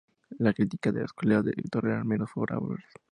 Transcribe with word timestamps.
La 0.39 0.51
crítica 0.51 0.91
de 0.91 1.01
los 1.01 1.13
colegas 1.13 1.45
del 1.45 1.53
director 1.57 1.85
eran 1.85 2.07
menos 2.07 2.31
favorables. 2.31 2.83